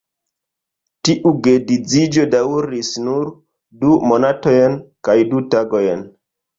[1.09, 3.31] Tiu geedziĝo daŭris nur
[3.85, 6.09] du monatojn kaj du tagojn.